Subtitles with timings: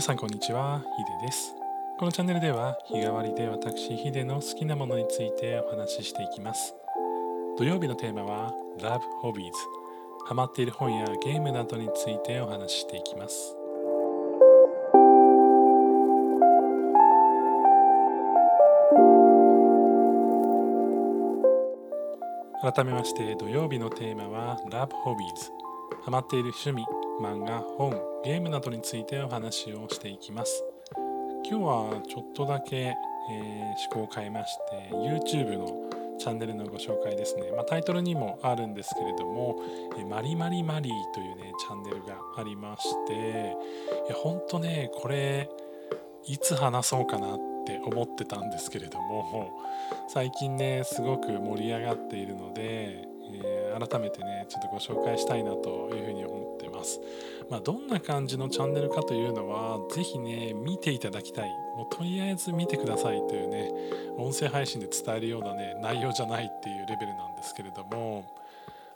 [0.00, 1.54] 皆さんこんにちはヒデです。
[1.98, 6.74] このチャンネルでは日替わりで私ヒデの好きなものについてお話ししていきます。
[7.58, 9.52] 土曜日のテーマは Love Hobbies
[10.26, 13.54] ハマっている本やゲームなどについてお話ししていきます。
[22.62, 26.86] 改めまして土曜日のテーマは Love Hobbies ハマっている趣味
[27.20, 28.09] 漫画本。
[28.22, 30.62] ゲームなどについてお話をしていきます。
[31.42, 39.56] 今日はちょっとだけ、えー、趣向を変えまして YouTube のチャンネルのご紹介ですね、まあ、タイトルにもあるんですけれども
[39.98, 43.56] 「えマリマリマリー」というねチャンネルがありまして
[44.06, 45.48] いやほんとねこれ
[46.26, 49.50] いつ話そうかなって思ってたんですけれども
[50.08, 53.08] 最近ねすごく盛り上がっているので、
[53.86, 57.00] 改めてねちょっとご紹介したいなというふうに思ってます、
[57.50, 61.50] まあ、どんな感じのチャンネルかというのは是非ね見ていただきたい。
[61.76, 63.70] もうとりあえず見てくださいというね
[64.18, 68.24] 音声配信で伝えるようなね内容じゃないっていうレベルなんですけれども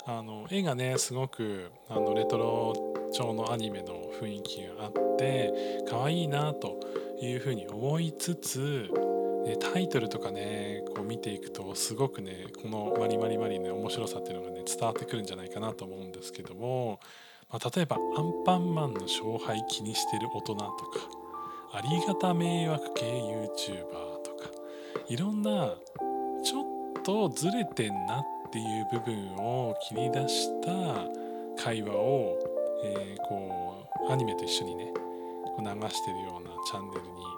[0.06, 2.74] あの絵がねすごくあのレトロ
[3.12, 5.52] 調のアニメの雰囲気があって
[5.88, 6.78] 可愛いなと
[7.22, 8.90] いうふうに思いつつ
[9.58, 16.98] タイトルとかねこう見ていくとすごくねこの「マリマリマリ」の面白さっていうのがね伝わってくるんじゃないかなと思うんですけども、
[17.50, 20.74] まあ、例えばアンパンマンの勝敗気にしてる大人とか
[21.72, 24.50] ありがた迷惑系 YouTuber とか
[25.08, 25.74] いろんな
[26.42, 32.38] ちょっとずれてんなっていう部分を切り出した会話を、
[32.84, 34.92] えー、こうアニメと一緒にね
[35.58, 37.33] 流してるようなチャンネルに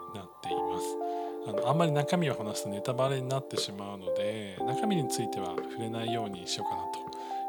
[1.46, 6.82] あのあんまり中身を話すとネタバレになってしまうので中身については触れないようにしようかな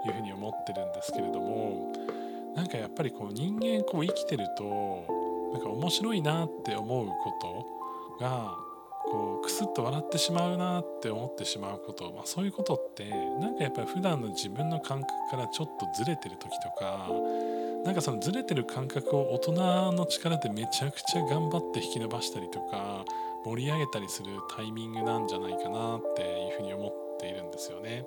[0.03, 1.91] というふうに思ってるんですけれども
[2.55, 7.15] なんかやっぱりこう人間こう生きてるとなんか面白いなって思うこ
[8.19, 8.55] とが
[9.05, 13.05] こうクスッと笑ってしまうなって思ってしまうこと、まあ、そういうことって
[13.39, 17.09] なんかやっぱり普段の自分の感覚からちょっとずれてる時とか
[17.85, 23.05] なんかそのずれてる感覚を大人の力でめちゃくちゃ頑張って引き伸ばしたりとか
[23.47, 28.05] 盛り上げたりするタイミングなんじゃないかなっていうふうに思っているんですよね。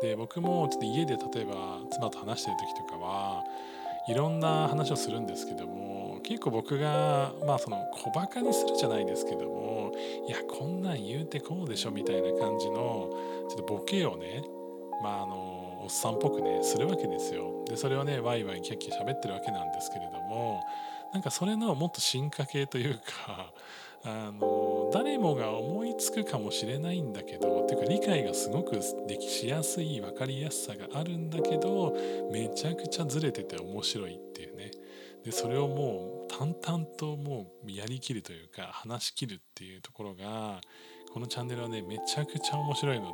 [0.00, 3.44] で僕もちょっと家で例えば妻と話してる時とかは
[4.08, 9.92] いろんな話をするんですけども結構僕がまあその小バカにするじゃないですけども
[10.26, 13.10] いやこんなん言うてこうでしょみたいな感じの
[13.50, 14.42] ちょっとボケをね
[15.02, 20.62] まああのおっさんっぽくねするわけですよでそれをねワイワイキャッキャ喋ってるわけなんですけれども
[21.12, 23.52] なんかそれのもっと進化系というか
[24.04, 31.94] あの誰もが思いつくかもしれないんだけどっていうか理解がすごくできしやすい分かりやすさがあるんだけど
[32.32, 34.70] めちゃくちゃずれてて面白いっていうね。
[35.24, 40.62] でそれをもう淡々ともうやりきるというか話しきるっていうところが
[41.12, 43.12] このチャンネルはねめちゃくちゃ面白いので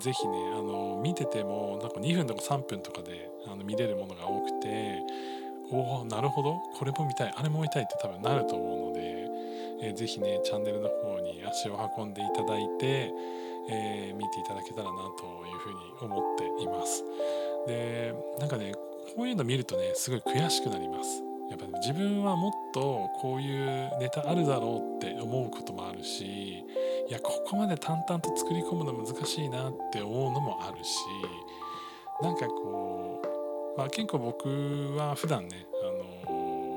[0.00, 5.00] ぜひねあの見ててもなんか2分とか3分とかであの見れるものが多くて
[5.72, 6.58] おおなるほど。
[6.78, 7.34] これも見たい。
[7.34, 8.81] あれも見たいって多分なると思うの、
[9.82, 13.12] えー、ぜひねチャンネルの方に足を運んでいただいて、
[13.68, 17.04] えー、見ていただけたらなというふうに思っています。
[17.66, 18.72] でなんかね
[19.16, 21.22] こういうの見るとねすごい悔しくなります。
[21.50, 26.64] やっぱ自分はもっとこういうネタあるだろうって思うこともあるしい
[27.10, 30.96] やここまで淡々と作り込むの難しいなって思うのもあるし
[32.22, 33.20] なんかこ
[33.74, 34.48] う、まあ、結構僕
[34.96, 35.66] は普段ね、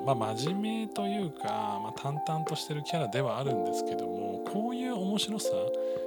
[0.05, 5.49] まあ、真面目というか、まあ、淡々としてるキャラではあるんですけどもこういう面白さ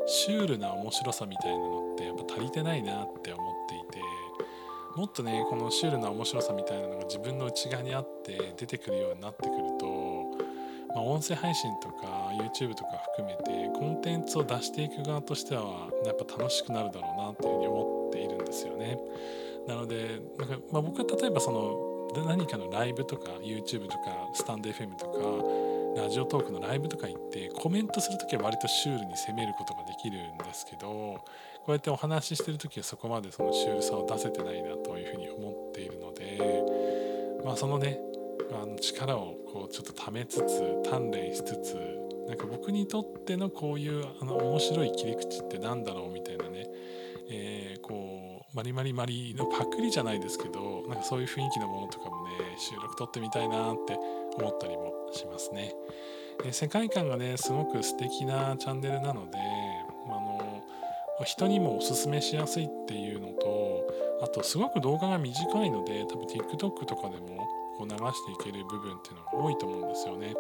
[0.07, 3.99] シュールな面白さみたいなのってやっぱ足りてないなって思っていて。
[4.97, 9.87] もっとねこのシュールな面白さみたいなのが自分の内側にあって出てくるようになってくると、
[10.89, 18.99] まあ、音声配信とか YouTube とか含めてコンテンツを出していく側としてはやっぱ楽しくなるだろうなっていうふうに思っているんですよね。
[19.69, 23.97] なのでなんか、まあ、僕は例えばその何かのライブとか YouTube とか
[24.35, 31.23] スタンド FM とかラジオトークのライブとか行ってコメントする時は割とシュールに攻めることができるんですけどこ
[31.69, 38.01] うやってお話ししてる時はそこまでそのシュールさを出せてないなというふうに思っているので、まあ、そのね
[38.53, 41.77] あの力をこうちょっとためつつ鍛錬しつつ
[42.29, 46.68] なんか僕にとってのこういうあの面白い切り口って何だろうみたいなね、
[48.55, 53.99] マリマリマリのパクリじゃないですけどなんかそういう雰囲気のものとかもね収録撮ってみたいなって
[54.37, 55.75] 思ったりもしますね。
[56.45, 59.39] え世界観がねすごく素敵なチャンネルなので
[60.07, 60.65] あの
[61.25, 63.89] 人にもおすすめしやすいっていうのと
[64.23, 67.47] あとすごく動画が短いので多分 TikTok とかでも
[67.77, 70.35] こう流していける部分っていうのが多いと思うんですよね。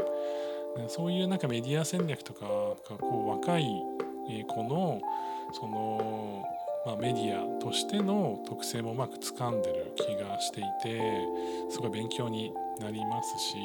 [0.89, 2.51] そういうなんかメディア戦略とかが
[2.99, 3.65] こう若い
[4.47, 5.01] 子の
[5.53, 6.45] その、
[6.87, 11.01] まあ、メディアとしての特性もうまく掴んでる気がしていて
[11.71, 13.57] すごい勉強になりますし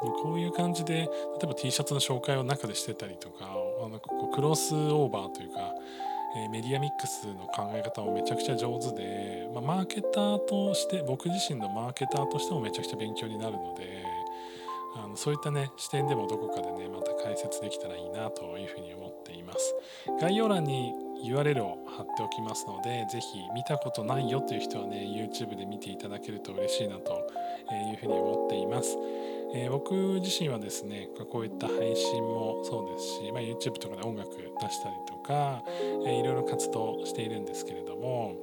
[0.00, 1.06] こういう感じで例
[1.44, 3.46] えば T シャツの紹介を中でしてたりとか
[3.84, 5.60] あのこうクロスオーバーというか、
[6.36, 14.04] えー、メディアミックスの考え方もめちゃくちゃ上手で、まあ、マーケターとして僕自身のマーケターとしてもめちゃくちゃ勉強になるので
[14.96, 19.74] あのそういったね視点でもどこかでねまた解説できたらいいなというふうに思っています。
[20.20, 20.92] 概要欄に
[21.24, 27.12] URL を貼っておきますので是非見たことないよという人はね YouTube で見ていただけると嬉しいなと
[27.90, 28.96] いうふうに思っています。
[29.56, 34.30] えー、僕自身はですねこういった配信もそうですし、まあ、YouTube とかで音楽
[34.60, 35.62] 出したりとか、
[36.06, 38.34] えー、いろいろ活動しているんですけれども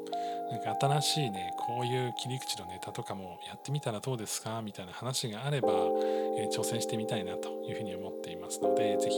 [0.52, 9.16] なんか新しいねこういう切り口のネタとかもやってみたらどうですかみたいな話があれば、えー、挑戦してみたいなというふうに思っていますので是非、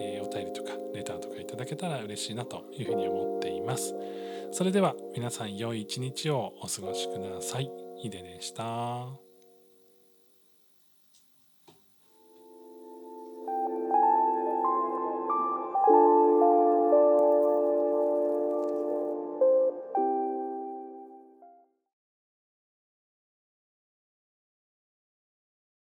[0.00, 3.94] えー、お便りとかレターとかいただけたら嬉しいなというふうに思っています
[4.52, 9.29] それでは皆さん良い一日をお過ごしくださいヒデでした。